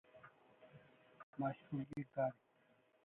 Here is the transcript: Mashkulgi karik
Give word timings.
Mashkulgi 1.39 2.01
karik 2.13 2.37